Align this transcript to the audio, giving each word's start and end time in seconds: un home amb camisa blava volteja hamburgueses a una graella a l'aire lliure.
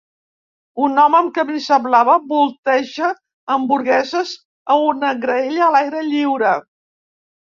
un 0.85 0.99
home 1.01 1.17
amb 1.17 1.33
camisa 1.33 1.75
blava 1.83 2.15
volteja 2.31 3.09
hamburgueses 3.55 4.31
a 4.77 4.79
una 4.87 5.13
graella 5.27 5.61
a 5.67 5.69
l'aire 5.77 6.03
lliure. 6.07 6.55